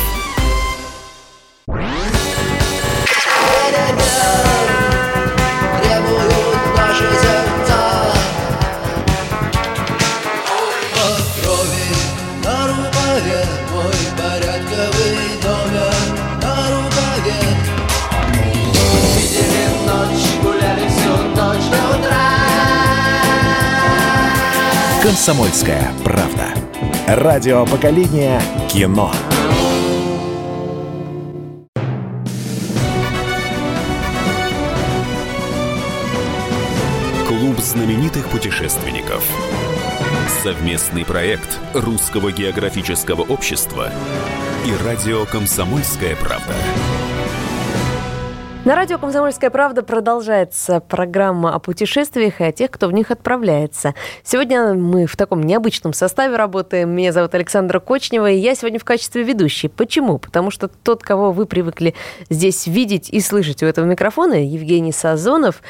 «Комсомольская 25.04 25.92
правда». 26.02 26.54
Радио 27.06 27.66
поколения 27.66 28.40
кино. 28.72 29.12
Клуб 37.28 37.58
знаменитых 37.58 38.30
путешественников. 38.30 39.22
Совместный 40.42 41.04
проект 41.04 41.58
Русского 41.74 42.32
географического 42.32 43.20
общества 43.20 43.92
и 44.64 44.84
радио 44.86 45.26
«Комсомольская 45.26 46.16
правда». 46.16 46.54
На 48.64 48.74
радио 48.76 48.96
«Комсомольская 48.96 49.50
правда» 49.50 49.82
продолжается 49.82 50.80
программа 50.80 51.54
о 51.54 51.58
путешествиях 51.58 52.40
и 52.40 52.44
о 52.44 52.50
тех, 52.50 52.70
кто 52.70 52.88
в 52.88 52.92
них 52.92 53.10
отправляется. 53.10 53.94
Сегодня 54.22 54.72
мы 54.72 55.04
в 55.04 55.18
таком 55.18 55.42
необычном 55.42 55.92
составе 55.92 56.36
работаем. 56.36 56.88
Меня 56.88 57.12
зовут 57.12 57.34
Александра 57.34 57.78
Кочнева, 57.78 58.30
и 58.30 58.38
я 58.38 58.54
сегодня 58.54 58.78
в 58.78 58.84
качестве 58.84 59.22
ведущей. 59.22 59.68
Почему? 59.68 60.16
Потому 60.16 60.50
что 60.50 60.68
тот, 60.68 61.02
кого 61.02 61.30
вы 61.30 61.44
привыкли 61.44 61.94
здесь 62.30 62.66
видеть 62.66 63.10
и 63.10 63.20
слышать 63.20 63.62
у 63.62 63.66
этого 63.66 63.84
микрофона, 63.84 64.42
Евгений 64.42 64.92
Сазонов, 64.92 65.60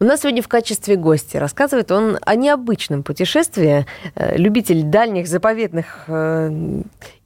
у 0.00 0.04
нас 0.04 0.22
сегодня 0.22 0.42
в 0.42 0.48
качестве 0.48 0.96
гостя 0.96 1.38
рассказывает 1.38 1.92
он 1.92 2.18
о 2.20 2.34
необычном 2.34 3.04
путешествии. 3.04 3.86
Э, 4.16 4.36
любитель 4.36 4.82
дальних, 4.82 5.28
заповедных, 5.28 6.04
э, 6.08 6.50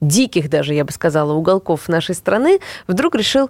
диких 0.02 0.50
даже, 0.50 0.74
я 0.74 0.84
бы 0.84 0.92
сказала, 0.92 1.32
уголков 1.32 1.88
нашей 1.88 2.14
страны 2.14 2.60
вдруг 2.86 3.14
решил 3.14 3.48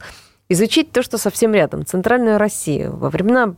изучить 0.50 0.92
то, 0.92 1.02
что 1.02 1.16
совсем 1.16 1.54
рядом, 1.54 1.86
Центральную 1.86 2.36
Россию. 2.36 2.96
Во 2.96 3.08
времена 3.08 3.54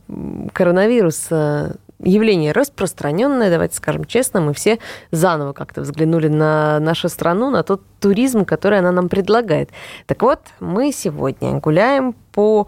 коронавируса 0.53 1.75
явление 1.99 2.51
распространенное, 2.51 3.49
давайте 3.49 3.75
скажем 3.75 4.05
честно, 4.05 4.41
мы 4.41 4.53
все 4.53 4.79
заново 5.11 5.53
как-то 5.53 5.81
взглянули 5.81 6.27
на 6.27 6.79
нашу 6.79 7.09
страну, 7.09 7.49
на 7.49 7.63
тот 7.63 7.81
туризм, 7.99 8.45
который 8.45 8.79
она 8.79 8.91
нам 8.91 9.09
предлагает. 9.09 9.71
Так 10.05 10.21
вот, 10.21 10.39
мы 10.59 10.91
сегодня 10.91 11.59
гуляем 11.59 12.13
по 12.31 12.67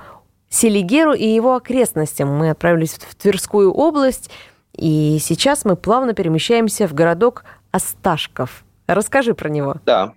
Селигеру 0.50 1.14
и 1.14 1.28
его 1.28 1.56
окрестностям. 1.56 2.30
Мы 2.30 2.50
отправились 2.50 2.94
в 2.94 3.16
Тверскую 3.16 3.72
область, 3.72 4.32
и 4.74 5.20
сейчас 5.22 5.66
мы 5.66 5.76
плавно 5.76 6.14
перемещаемся 6.14 6.88
в 6.88 6.94
городок 6.94 7.44
Осташков. 7.72 8.64
Расскажи 8.88 9.36
про 9.36 9.50
него. 9.50 9.76
Да. 9.86 10.14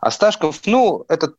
Осташков, 0.00 0.60
ну, 0.66 1.04
это 1.08 1.32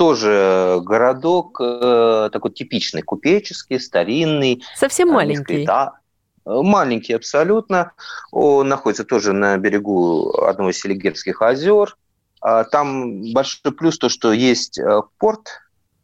тоже 0.00 0.80
городок 0.82 1.60
э, 1.60 2.30
такой 2.32 2.52
типичный, 2.52 3.02
купеческий, 3.02 3.78
старинный. 3.78 4.62
Совсем 4.74 5.08
маленький. 5.10 5.66
Да, 5.66 5.98
маленький 6.46 7.12
абсолютно. 7.12 7.92
Он 8.32 8.66
находится 8.66 9.04
тоже 9.04 9.34
на 9.34 9.58
берегу 9.58 10.32
одного 10.38 10.70
из 10.70 10.78
Селигерских 10.78 11.42
озер. 11.42 11.98
А 12.40 12.64
там 12.64 13.30
большой 13.34 13.72
плюс 13.72 13.98
то, 13.98 14.08
что 14.08 14.32
есть 14.32 14.78
э, 14.78 15.02
порт 15.18 15.48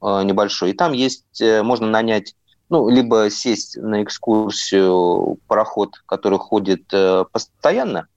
э, 0.03 0.25
небольшой, 0.25 0.73
и 0.73 0.75
там 0.75 0.93
есть, 0.93 1.43
можно 1.63 1.87
нанять 1.87 2.35
ну, 2.69 2.91
либо 2.91 3.31
сесть 3.31 3.79
на 3.79 4.03
экскурсию 4.03 5.39
пароход, 5.47 6.03
который 6.05 6.39
ходит 6.39 6.93
постоянно, 7.33 8.09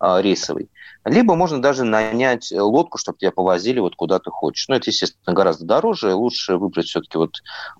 рейсовый, 0.00 0.70
либо 1.04 1.34
можно 1.34 1.60
даже 1.60 1.84
нанять 1.84 2.52
лодку, 2.52 2.98
чтобы 2.98 3.18
тебя 3.18 3.32
повозили 3.32 3.80
вот 3.80 3.96
куда 3.96 4.18
ты 4.18 4.30
хочешь. 4.30 4.68
Но 4.68 4.74
ну, 4.74 4.80
это, 4.80 4.90
естественно, 4.90 5.34
гораздо 5.34 5.64
дороже. 5.64 6.14
Лучше 6.14 6.56
выбрать 6.56 6.86
все-таки 6.86 7.18
вот 7.18 7.36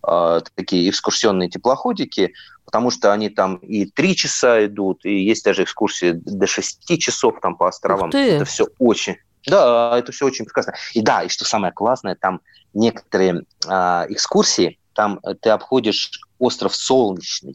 э, 0.07 0.41
такие 0.55 0.89
экскурсионные 0.89 1.49
теплоходики, 1.49 2.33
потому 2.65 2.91
что 2.91 3.13
они 3.13 3.29
там 3.29 3.57
и 3.57 3.87
три 3.87 4.17
часа 4.17 4.65
идут, 4.67 5.05
и 5.05 5.25
есть 5.25 5.45
даже 5.45 5.65
экскурсии 5.65 6.13
до 6.13 6.47
шести 6.47 6.99
часов 6.99 7.39
там 7.41 7.57
по 7.57 7.69
островам. 7.69 8.11
Это 8.11 8.45
все 8.45 8.67
очень... 8.79 9.17
Да, 9.47 9.97
это 9.97 10.13
все 10.13 10.27
очень 10.27 10.45
прекрасно. 10.45 10.75
И 10.95 11.01
да, 11.01 11.23
и 11.23 11.29
что 11.29 11.45
самое 11.45 11.73
классное, 11.73 12.17
там 12.17 12.41
некоторые 12.75 13.45
э, 13.67 13.71
экскурсии, 14.09 14.79
там 14.95 15.21
ты 15.41 15.51
обходишь 15.51 16.11
остров 16.39 16.75
Солнечный, 16.75 17.55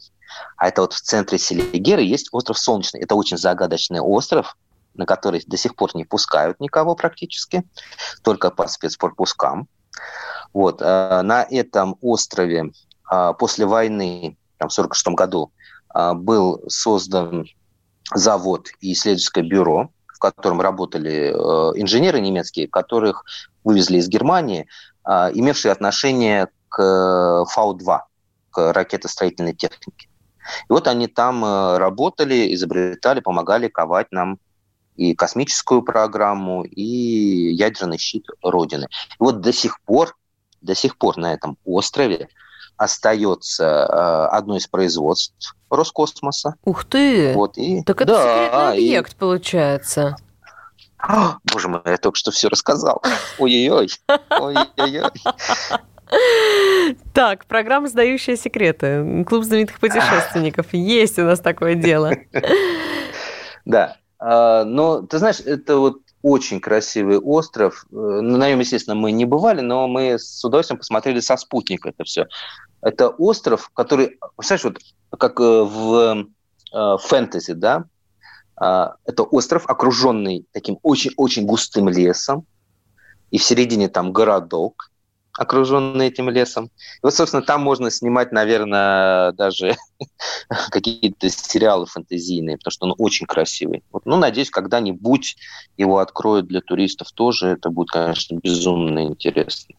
а 0.56 0.68
это 0.68 0.82
вот 0.82 0.92
в 0.92 1.00
центре 1.00 1.38
Селигеры 1.38 2.02
есть 2.02 2.28
остров 2.32 2.58
Солнечный. 2.58 3.00
Это 3.00 3.14
очень 3.14 3.36
загадочный 3.36 4.00
остров, 4.00 4.56
на 4.94 5.06
который 5.06 5.42
до 5.46 5.56
сих 5.56 5.76
пор 5.76 5.90
не 5.94 6.04
пускают 6.04 6.60
никого 6.60 6.94
практически, 6.94 7.64
только 8.22 8.50
по 8.50 8.66
спецпропускам. 8.68 9.68
Вот. 10.52 10.80
Э, 10.80 11.22
на 11.22 11.42
этом 11.42 11.96
острове 12.00 12.72
э, 13.10 13.32
после 13.38 13.66
войны, 13.66 14.36
там, 14.58 14.68
в 14.68 14.72
1946 14.72 15.08
году, 15.16 15.52
э, 15.94 16.12
был 16.14 16.62
создан 16.68 17.46
завод 18.14 18.68
и 18.80 18.92
исследовательское 18.92 19.44
бюро, 19.44 19.90
в 20.06 20.18
котором 20.18 20.60
работали 20.60 21.30
инженеры 21.78 22.20
немецкие, 22.20 22.68
которых 22.68 23.24
вывезли 23.62 23.98
из 23.98 24.08
Германии, 24.08 24.68
имевшие 25.06 25.72
отношение 25.72 26.48
к 26.68 27.44
Фау-2, 27.50 28.00
к 28.50 28.72
ракетостроительной 28.72 29.54
технике. 29.54 30.08
И 30.68 30.72
вот 30.72 30.88
они 30.88 31.06
там 31.06 31.44
работали, 31.76 32.54
изобретали, 32.54 33.20
помогали 33.20 33.68
ковать 33.68 34.12
нам 34.12 34.38
и 34.96 35.14
космическую 35.14 35.82
программу, 35.82 36.64
и 36.64 37.52
ядерный 37.52 37.98
щит 37.98 38.26
Родины. 38.42 38.84
И 38.84 39.16
вот 39.18 39.40
до 39.40 39.52
сих 39.52 39.80
пор, 39.80 40.16
до 40.60 40.74
сих 40.74 40.96
пор 40.96 41.16
на 41.16 41.32
этом 41.34 41.58
острове 41.64 42.28
остается 42.76 43.64
э, 43.64 44.36
одно 44.36 44.56
из 44.56 44.66
производств 44.66 45.54
Роскосмоса. 45.70 46.54
Ух 46.64 46.84
ты! 46.84 47.32
Вот, 47.34 47.56
и, 47.56 47.82
так 47.82 48.02
это 48.02 48.12
да, 48.12 48.22
секретный 48.22 48.72
объект, 48.72 49.12
и, 49.12 49.16
получается. 49.16 50.16
О, 50.98 51.36
боже 51.52 51.68
мой, 51.68 51.82
я 51.84 51.98
только 51.98 52.16
что 52.16 52.30
все 52.30 52.48
рассказал. 52.48 53.02
Ой-ой-ой. 53.38 53.90
Ой-ой-ой. 54.30 55.10
Так, 57.12 57.46
программа 57.46 57.88
«Сдающие 57.88 58.36
секреты». 58.36 59.24
Клуб 59.26 59.44
знаменитых 59.44 59.80
путешественников. 59.80 60.72
Есть 60.72 61.18
у 61.18 61.22
нас 61.22 61.40
такое 61.40 61.74
дело. 61.74 62.12
Да. 63.64 63.96
А, 64.18 64.64
но, 64.64 65.00
ты 65.02 65.18
знаешь, 65.18 65.40
это 65.40 65.78
вот 65.78 65.98
очень 66.20 66.60
красивый 66.60 67.18
остров. 67.18 67.86
Э, 67.90 67.94
на 67.96 68.48
нем, 68.48 68.60
естественно, 68.60 68.94
мы 68.94 69.12
не 69.12 69.24
бывали, 69.24 69.60
но 69.60 69.86
мы 69.88 70.18
с 70.18 70.44
удовольствием 70.44 70.78
посмотрели 70.78 71.20
со 71.20 71.36
спутника 71.36 71.90
это 71.90 72.04
все. 72.04 72.26
Это 72.82 73.08
остров, 73.08 73.70
который, 73.74 74.18
представляешь, 74.36 74.64
вот 74.64 75.18
как 75.18 75.40
э, 75.40 75.62
в 75.62 76.26
э, 76.74 76.96
фэнтези, 76.98 77.52
да, 77.52 77.84
а, 78.56 78.94
это 79.04 79.24
остров, 79.24 79.68
окруженный 79.68 80.46
таким 80.52 80.78
очень-очень 80.82 81.44
густым 81.44 81.88
лесом, 81.88 82.46
и 83.30 83.38
в 83.38 83.42
середине 83.42 83.88
там 83.88 84.12
городок, 84.12 84.90
окруженный 85.38 86.08
этим 86.08 86.30
лесом. 86.30 86.66
И 86.66 86.70
вот, 87.02 87.14
собственно, 87.14 87.42
там 87.42 87.62
можно 87.62 87.90
снимать, 87.90 88.32
наверное, 88.32 89.32
даже 89.32 89.76
какие-то 90.70 91.28
сериалы 91.28 91.86
фэнтезийные, 91.86 92.56
потому 92.56 92.72
что 92.72 92.86
он 92.86 92.94
очень 92.98 93.26
красивый. 93.26 93.82
Вот, 93.92 94.06
ну, 94.06 94.16
надеюсь, 94.16 94.50
когда-нибудь 94.50 95.36
его 95.76 95.98
откроют 95.98 96.46
для 96.46 96.60
туристов 96.60 97.12
тоже. 97.12 97.48
Это 97.48 97.70
будет, 97.70 97.90
конечно, 97.90 98.36
безумно 98.36 99.04
интересно. 99.04 99.74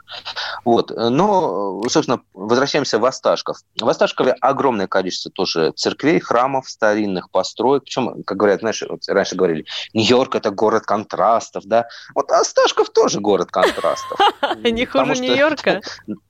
Вот. 0.63 0.91
Но, 0.91 1.82
собственно, 1.88 2.22
возвращаемся 2.34 3.00
в 3.00 3.05
Осташков. 3.05 3.58
В 3.79 3.88
Осташкове 3.88 4.34
огромное 4.34 4.88
количество 4.88 5.32
тоже 5.32 5.72
церквей, 5.75 6.20
храмов, 6.20 6.70
старинных 6.70 7.29
построек. 7.29 7.84
Причем, 7.84 8.24
как 8.24 8.38
говорят, 8.38 8.60
знаешь, 8.62 8.84
вот 8.88 9.01
раньше 9.08 9.36
говорили, 9.36 9.65
Нью-Йорк– 9.94 10.36
это 10.36 10.51
город 10.51 10.84
контрастов, 10.84 11.65
да? 11.65 11.88
Вот 12.13 12.32
Осташков 12.32 12.89
тоже 12.89 13.20
город 13.20 13.51
контрастов. 13.51 14.20
Не 14.63 14.86
хуже 14.86 15.15
Нью-Йорка? 15.22 15.82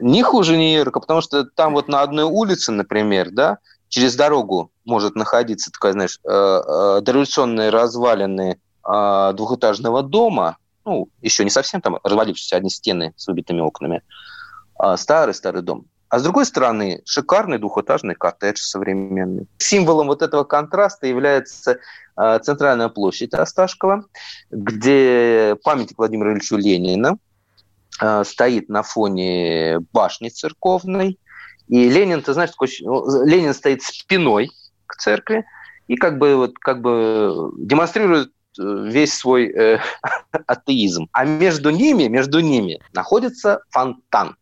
Не 0.00 0.22
хуже 0.22 0.56
Нью-Йорка, 0.56 1.00
потому 1.00 1.20
что 1.20 1.44
там 1.44 1.74
вот 1.74 1.88
на 1.88 2.02
одной 2.02 2.24
улице, 2.24 2.72
например, 2.72 3.30
да, 3.30 3.58
через 3.88 4.14
дорогу 4.16 4.70
может 4.84 5.16
находиться 5.16 5.70
такая, 5.70 5.92
знаешь, 5.92 6.20
э, 6.24 6.28
э, 6.30 7.00
дореволюционные 7.02 7.70
развалины 7.70 8.60
э, 8.86 9.32
двухэтажного 9.34 10.02
дома, 10.02 10.58
ну, 10.84 11.08
еще 11.20 11.44
не 11.44 11.50
совсем 11.50 11.80
там 11.80 11.98
развалившиеся 12.02 12.56
одни 12.56 12.70
стены 12.70 13.12
с 13.16 13.26
выбитыми 13.26 13.60
окнами, 13.60 14.02
старый-старый 14.96 15.62
дом. 15.62 15.84
А 16.08 16.18
с 16.18 16.22
другой 16.22 16.46
стороны, 16.46 17.02
шикарный 17.04 17.58
двухэтажный 17.58 18.14
коттедж 18.14 18.60
современный. 18.60 19.46
Символом 19.58 20.06
вот 20.06 20.22
этого 20.22 20.44
контраста 20.44 21.06
является 21.06 21.78
центральная 22.16 22.88
площадь 22.88 23.34
Осташкова, 23.34 24.04
где 24.50 25.56
памятник 25.62 25.98
Владимиру 25.98 26.32
Ильичу 26.32 26.56
Ленина, 26.56 27.18
стоит 28.24 28.68
на 28.68 28.82
фоне 28.82 29.80
башни 29.92 30.28
церковной. 30.28 31.18
И 31.68 31.88
Ленин, 31.88 32.22
ты 32.22 32.32
знаешь, 32.32 32.50
такой, 32.50 32.68
ну, 32.80 33.24
Ленин 33.24 33.54
стоит 33.54 33.82
спиной 33.82 34.50
к 34.86 34.96
церкви 34.96 35.44
и 35.86 35.96
как 35.96 36.18
бы, 36.18 36.36
вот, 36.36 36.58
как 36.58 36.80
бы 36.80 37.52
демонстрирует 37.58 38.30
э, 38.58 38.62
весь 38.62 39.14
свой 39.14 39.48
э, 39.48 39.80
атеизм. 40.46 41.08
А 41.12 41.24
между 41.24 41.70
ними, 41.70 42.04
между 42.04 42.40
ними 42.40 42.80
находится 42.92 43.60
фонтан. 43.70 44.36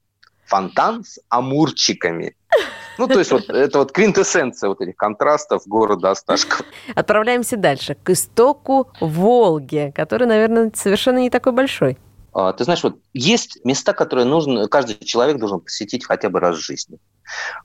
Фонтан 0.46 1.04
с 1.04 1.18
амурчиками. 1.28 2.36
Ну, 2.98 3.08
то 3.08 3.18
есть 3.18 3.32
вот 3.32 3.44
это 3.48 3.78
вот 3.78 3.92
квинтэссенция 3.92 4.68
вот 4.68 4.80
этих 4.80 4.96
контрастов 4.96 5.66
города 5.66 6.10
Осташков. 6.10 6.62
Отправляемся 6.94 7.56
дальше, 7.56 7.96
к 8.02 8.10
истоку 8.10 8.88
Волги, 9.00 9.92
который, 9.94 10.26
наверное, 10.26 10.70
совершенно 10.74 11.18
не 11.18 11.30
такой 11.30 11.52
большой. 11.52 11.98
А, 12.38 12.52
ты 12.52 12.64
знаешь, 12.64 12.82
вот 12.82 12.98
есть 13.14 13.64
места, 13.64 13.94
которые 13.94 14.26
нужно, 14.26 14.68
каждый 14.68 15.02
человек 15.02 15.38
должен 15.38 15.60
посетить 15.60 16.04
хотя 16.04 16.28
бы 16.28 16.38
раз 16.38 16.58
в 16.58 16.60
жизни. 16.60 16.98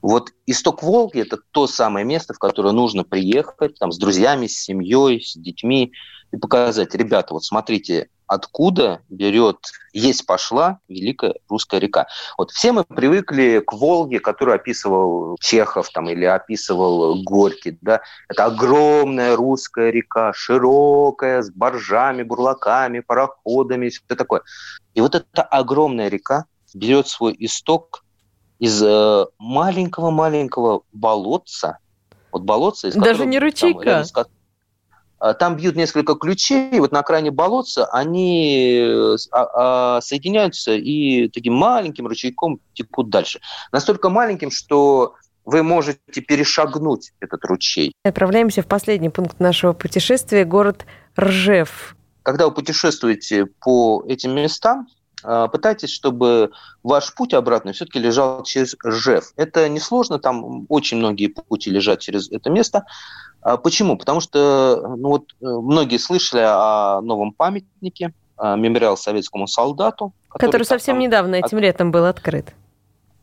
Вот 0.01 0.29
исток 0.45 0.81
Волги– 0.81 1.19
это 1.21 1.39
то 1.51 1.67
самое 1.67 2.05
место, 2.05 2.33
в 2.33 2.39
которое 2.39 2.71
нужно 2.71 3.03
приехать 3.03 3.77
там, 3.77 3.91
с 3.91 3.97
друзьями, 3.97 4.47
с 4.47 4.57
семьей, 4.57 5.21
с 5.21 5.35
детьми 5.35 5.91
и 6.31 6.37
показать, 6.37 6.95
ребята, 6.95 7.33
вот 7.33 7.43
смотрите, 7.43 8.07
откуда 8.31 9.01
берет, 9.09 9.57
есть 9.91 10.25
пошла 10.25 10.79
Великая 10.87 11.35
Русская 11.49 11.81
река. 11.81 12.07
Вот 12.37 12.51
все 12.51 12.71
мы 12.71 12.85
привыкли 12.85 13.59
к 13.59 13.73
Волге, 13.73 14.21
которую 14.21 14.55
описывал 14.55 15.35
Чехов 15.41 15.89
там, 15.89 16.09
или 16.09 16.23
описывал 16.23 17.21
Горький. 17.23 17.77
Да? 17.81 17.99
Это 18.29 18.45
огромная 18.45 19.35
русская 19.35 19.91
река, 19.91 20.31
широкая, 20.33 21.41
с 21.41 21.51
боржами, 21.51 22.23
бурлаками, 22.23 23.01
пароходами, 23.01 23.89
все 23.89 24.15
такое. 24.15 24.43
И 24.93 25.01
вот 25.01 25.13
эта 25.15 25.43
огромная 25.43 26.07
река 26.07 26.45
берет 26.73 27.09
свой 27.09 27.35
исток 27.37 28.05
из 28.59 28.81
э, 28.81 29.25
маленького-маленького 29.39 30.83
болотца, 30.93 31.79
вот 32.31 32.43
болотца, 32.43 32.87
из 32.87 32.95
Даже 32.95 33.25
не 33.25 33.39
ручейка. 33.39 34.05
Там, 34.13 34.25
там 35.39 35.55
бьют 35.55 35.75
несколько 35.75 36.15
ключей, 36.15 36.79
вот 36.79 36.91
на 36.91 36.99
окраине 36.99 37.29
болотца 37.29 37.85
они 37.85 38.79
э, 38.81 39.15
а, 39.31 39.97
а, 39.97 40.01
соединяются 40.01 40.73
и 40.73 41.27
таким 41.29 41.53
маленьким 41.53 42.07
ручейком 42.07 42.59
текут 42.73 43.09
дальше. 43.09 43.39
Настолько 43.71 44.09
маленьким, 44.09 44.49
что 44.49 45.13
вы 45.45 45.63
можете 45.63 46.21
перешагнуть 46.21 47.11
этот 47.19 47.45
ручей. 47.45 47.93
Отправляемся 48.03 48.63
в 48.63 48.67
последний 48.67 49.09
пункт 49.09 49.39
нашего 49.39 49.73
путешествия, 49.73 50.43
город 50.43 50.85
Ржев. 51.19 51.95
Когда 52.23 52.47
вы 52.47 52.53
путешествуете 52.53 53.45
по 53.45 54.03
этим 54.07 54.35
местам, 54.35 54.87
пытайтесь, 55.21 55.89
чтобы 55.89 56.51
ваш 56.83 57.13
путь 57.13 57.33
обратный 57.33 57.73
все-таки 57.73 57.99
лежал 57.99 58.43
через 58.43 58.75
Ржев. 58.85 59.31
Это 59.35 59.69
несложно, 59.69 60.19
там 60.19 60.65
очень 60.69 60.97
многие 60.97 61.27
пути 61.27 61.69
лежат 61.69 61.99
через 61.99 62.31
это 62.31 62.49
место. 62.49 62.85
А 63.41 63.57
почему? 63.57 63.97
Потому 63.97 64.19
что 64.19 64.95
ну 64.97 65.09
вот, 65.09 65.35
э, 65.41 65.45
многие 65.45 65.97
слышали 65.97 66.41
о 66.45 67.01
новом 67.01 67.33
памятнике, 67.33 68.13
мемориал 68.39 68.97
советскому 68.97 69.45
солдату. 69.45 70.13
Который, 70.29 70.47
который 70.47 70.63
совсем 70.63 70.95
там, 70.95 71.03
недавно 71.03 71.35
этим 71.35 71.57
от... 71.57 71.63
летом 71.63 71.91
был 71.91 72.05
открыт. 72.05 72.55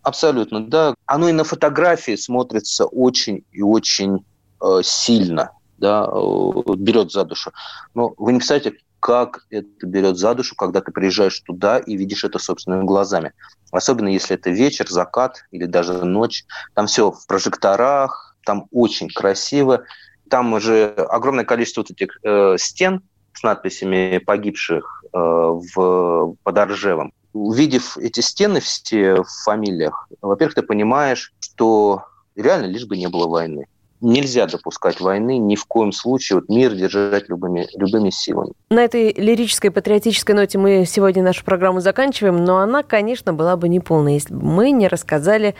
Абсолютно, 0.03 0.67
да. 0.67 0.95
Оно 1.07 1.29
и 1.29 1.33
на 1.33 1.45
фотографии 1.45 2.17
смотрится 2.17 2.87
очень 2.87 3.45
и 3.53 3.63
очень 3.63 4.25
э, 4.63 4.81
сильно, 4.83 5.51
да, 5.77 6.09
э, 6.11 6.75
берет 6.77 7.13
за 7.13 7.25
душу. 7.25 7.53
Но 7.95 8.15
вы 8.17 8.33
не 8.33 8.39
представляете, 8.39 8.79
как 9.01 9.47
это 9.51 9.87
берет 9.87 10.17
за 10.17 10.35
душу, 10.35 10.55
когда 10.57 10.81
ты 10.81 10.93
приезжаешь 10.93 11.41
туда 11.41 11.79
и 11.79 11.97
видишь 11.97 12.25
это 12.25 12.39
собственными 12.39 12.85
глазами. 12.85 13.33
Особенно 13.71 14.09
если 14.09 14.37
это 14.37 14.51
вечер, 14.51 14.89
закат 14.89 15.45
или 15.51 15.67
даже 15.67 16.05
ночь. 16.05 16.45
Там 16.75 16.87
все 16.87 17.11
в 17.11 17.27
прожекторах, 17.27 18.37
там 18.45 18.67
очень 18.73 19.09
красиво. 19.09 19.85
Там 20.31 20.53
уже 20.53 20.95
огромное 21.11 21.45
количество 21.45 21.83
вот 21.83 21.91
этих 21.91 22.19
э, 22.23 22.57
стен 22.59 23.03
с 23.35 23.43
надписями 23.43 24.19
погибших 24.19 25.05
э, 25.13 25.19
в, 25.19 26.37
под 26.43 26.59
Оржевом. 26.59 27.13
Увидев 27.33 27.97
эти 27.99 28.21
стены 28.21 28.61
все 28.61 29.23
в 29.23 29.29
фамилиях, 29.45 30.09
во-первых, 30.21 30.55
ты 30.55 30.63
понимаешь, 30.63 31.33
что 31.41 32.05
реально 32.35 32.67
лишь 32.67 32.87
бы 32.87 32.97
не 32.97 33.09
было 33.09 33.29
войны. 33.29 33.67
Нельзя 34.01 34.47
допускать 34.47 35.01
войны 35.01 35.39
ни 35.39 35.57
в 35.57 35.65
коем 35.67 35.93
случае. 35.93 36.41
Вот 36.41 36.49
мир 36.49 36.75
держать 36.75 37.29
любыми, 37.29 37.69
любыми 37.75 38.11
силами. 38.11 38.53
На 38.71 38.85
этой 38.85 39.13
лирической, 39.13 39.71
патриотической 39.71 40.35
ноте 40.35 40.59
мы 40.59 40.85
сегодня 40.87 41.23
нашу 41.23 41.45
программу 41.45 41.81
заканчиваем, 41.81 42.45
но 42.45 42.59
она, 42.59 42.83
конечно, 42.83 43.33
была 43.33 43.57
бы 43.57 43.69
неполной, 43.69 44.15
если 44.15 44.35
бы 44.35 44.45
мы 44.45 44.71
не 44.71 44.89
рассказали 44.89 45.55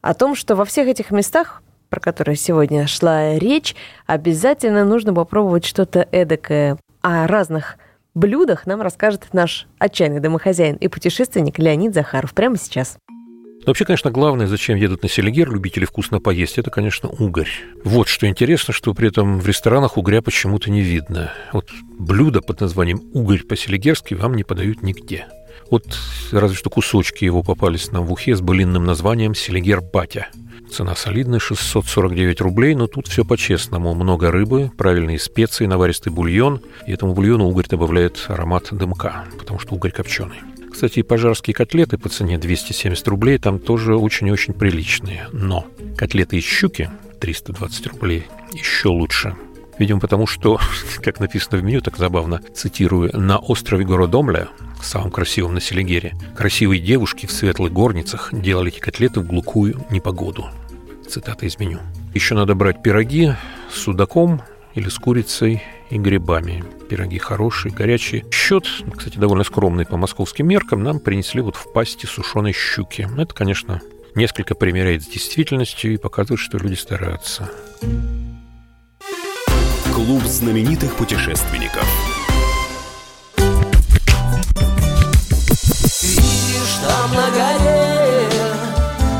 о 0.00 0.14
том, 0.14 0.34
что 0.34 0.56
во 0.56 0.64
всех 0.64 0.88
этих 0.88 1.10
местах 1.10 1.62
про 1.90 2.00
которые 2.00 2.36
сегодня 2.36 2.86
шла 2.86 3.34
речь, 3.38 3.74
обязательно 4.06 4.84
нужно 4.84 5.14
попробовать 5.14 5.64
что-то 5.64 6.06
эдакое. 6.12 6.78
О 7.00 7.26
разных 7.26 7.78
блюдах 8.14 8.66
нам 8.66 8.82
расскажет 8.82 9.28
наш 9.32 9.66
отчаянный 9.78 10.20
домохозяин 10.20 10.76
и 10.76 10.88
путешественник 10.88 11.58
Леонид 11.58 11.94
Захаров 11.94 12.34
прямо 12.34 12.56
сейчас. 12.56 12.98
Вообще, 13.66 13.84
конечно, 13.84 14.10
главное, 14.10 14.46
зачем 14.46 14.76
едут 14.76 15.02
на 15.02 15.08
Селигер 15.08 15.50
любители 15.50 15.84
вкусно 15.84 16.20
поесть, 16.20 16.58
это, 16.58 16.70
конечно, 16.70 17.08
угорь. 17.08 17.50
Вот 17.84 18.08
что 18.08 18.26
интересно, 18.26 18.72
что 18.72 18.94
при 18.94 19.08
этом 19.08 19.38
в 19.38 19.46
ресторанах 19.46 19.96
угря 19.96 20.22
почему-то 20.22 20.70
не 20.70 20.82
видно. 20.82 21.32
Вот 21.52 21.70
блюдо 21.98 22.40
под 22.40 22.60
названием 22.60 23.02
угорь 23.12 23.42
по-селигерски 23.42 24.14
вам 24.14 24.34
не 24.34 24.44
подают 24.44 24.82
нигде. 24.82 25.26
Вот 25.70 25.84
разве 26.32 26.56
что 26.56 26.70
кусочки 26.70 27.24
его 27.24 27.42
попались 27.42 27.92
нам 27.92 28.06
в 28.06 28.12
ухе 28.12 28.34
с 28.34 28.40
былинным 28.40 28.84
названием 28.84 29.34
«Селигер 29.34 29.80
Батя». 29.80 30.28
Цена 30.70 30.94
солидная, 30.94 31.38
649 31.38 32.40
рублей, 32.42 32.74
но 32.74 32.86
тут 32.86 33.08
все 33.08 33.24
по-честному. 33.24 33.94
Много 33.94 34.30
рыбы, 34.30 34.70
правильные 34.76 35.18
специи, 35.18 35.66
наваристый 35.66 36.12
бульон. 36.12 36.60
И 36.86 36.92
этому 36.92 37.14
бульону 37.14 37.46
угорь 37.46 37.66
добавляет 37.66 38.26
аромат 38.28 38.68
дымка, 38.70 39.24
потому 39.38 39.58
что 39.58 39.74
угорь 39.74 39.92
копченый. 39.92 40.40
Кстати, 40.78 41.02
пожарские 41.02 41.54
котлеты 41.54 41.98
по 41.98 42.08
цене 42.08 42.38
270 42.38 43.08
рублей 43.08 43.38
там 43.38 43.58
тоже 43.58 43.96
очень-очень 43.96 44.54
приличные. 44.54 45.26
Но 45.32 45.66
котлеты 45.96 46.36
из 46.36 46.44
щуки 46.44 46.88
320 47.18 47.88
рублей 47.88 48.28
еще 48.52 48.86
лучше. 48.86 49.34
Видимо, 49.80 49.98
потому 49.98 50.28
что, 50.28 50.60
как 51.02 51.18
написано 51.18 51.58
в 51.58 51.64
меню, 51.64 51.80
так 51.80 51.96
забавно, 51.96 52.40
цитирую, 52.54 53.10
«На 53.12 53.38
острове 53.38 53.84
Городомля, 53.84 54.50
самом 54.80 55.10
красивом 55.10 55.54
на 55.54 55.60
Селигере, 55.60 56.14
красивые 56.36 56.80
девушки 56.80 57.26
в 57.26 57.32
светлых 57.32 57.72
горницах 57.72 58.28
делали 58.30 58.70
эти 58.70 58.78
котлеты 58.78 59.18
в 59.18 59.26
глухую 59.26 59.84
непогоду». 59.90 60.46
Цитата 61.08 61.44
из 61.44 61.58
меню. 61.58 61.80
Еще 62.14 62.36
надо 62.36 62.54
брать 62.54 62.84
пироги 62.84 63.32
с 63.74 63.80
судаком 63.80 64.42
или 64.76 64.88
с 64.88 64.94
курицей 65.00 65.60
и 65.90 65.98
грибами. 65.98 66.64
Пироги 66.88 67.18
хорошие, 67.18 67.72
горячие. 67.72 68.24
Счет, 68.30 68.66
кстати, 68.96 69.18
довольно 69.18 69.44
скромный 69.44 69.86
по 69.86 69.96
московским 69.96 70.46
меркам, 70.46 70.82
нам 70.82 71.00
принесли 71.00 71.40
вот 71.40 71.56
в 71.56 71.72
пасти 71.72 72.06
сушеной 72.06 72.52
щуки. 72.52 73.08
Это, 73.16 73.34
конечно, 73.34 73.80
несколько 74.14 74.54
примеряет 74.54 75.02
с 75.02 75.06
действительностью 75.06 75.94
и 75.94 75.96
показывает, 75.96 76.40
что 76.40 76.58
люди 76.58 76.74
стараются. 76.74 77.50
Клуб 79.94 80.22
знаменитых 80.22 80.94
путешественников. 80.96 81.86
Видишь, 86.00 86.78
там 86.86 87.10
на 87.14 87.30
горе 87.30 88.28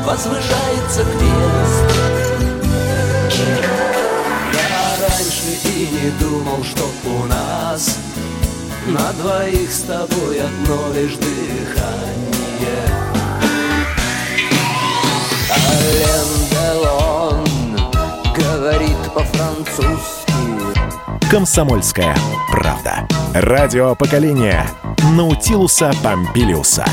возвышается 0.05 1.03
крест. 1.03 2.09
Не 5.91 6.11
думал, 6.19 6.63
что 6.63 6.87
у 7.05 7.25
нас 7.25 7.97
на 8.85 9.11
двоих 9.13 9.71
с 9.71 9.81
тобой 9.81 10.39
одно 10.39 10.93
лишь 10.93 11.15
дыхание. 11.15 12.29
Ален 15.51 16.29
Делон 16.51 17.45
говорит 18.35 19.13
по-французски. 19.13 20.33
«Комсомольская 21.29 22.15
правда». 22.51 23.07
Радио 23.33 23.95
поколения 23.95 24.67
Наутилуса 25.15 25.91
Помпилиуса. 26.03 26.85